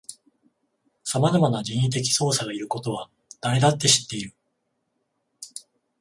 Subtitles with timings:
[1.03, 3.07] さまざまな人為的操作がいることは
[3.39, 4.33] 誰だって知っている